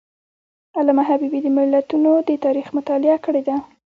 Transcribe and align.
علامه 0.77 1.03
حبیبي 1.09 1.39
د 1.43 1.47
ملتونو 1.57 2.11
د 2.27 2.29
تاریخ 2.45 2.67
مطالعه 2.77 3.17
کړې 3.25 3.41
ده. 3.47 3.55